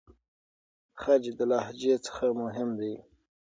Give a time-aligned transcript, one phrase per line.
[1.01, 2.93] خج د لهجې څخه مهم دی.